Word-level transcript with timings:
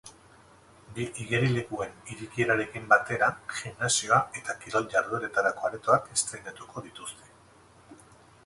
Bi 0.93 1.03
igerilekuen 1.23 1.91
irekierarekin 2.13 2.87
batera, 2.95 3.29
gimnasioa 3.53 4.19
eta 4.41 4.57
kirol 4.65 4.89
jardueretarako 4.95 5.69
aretoak 5.71 6.11
estreinatuko 6.17 6.85
dituzte. 6.89 8.01